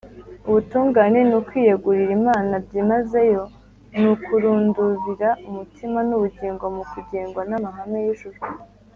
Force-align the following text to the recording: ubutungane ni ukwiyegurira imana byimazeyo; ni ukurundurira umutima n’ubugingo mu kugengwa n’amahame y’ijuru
ubutungane 0.47 1.19
ni 1.27 1.35
ukwiyegurira 1.39 2.11
imana 2.19 2.53
byimazeyo; 2.65 3.43
ni 3.99 4.05
ukurundurira 4.13 5.29
umutima 5.49 5.99
n’ubugingo 6.07 6.63
mu 6.75 6.83
kugengwa 6.91 7.41
n’amahame 7.49 7.99
y’ijuru 8.05 8.37